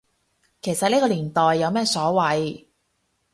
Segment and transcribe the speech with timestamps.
[0.63, 2.65] 其實呢個年代有咩所謂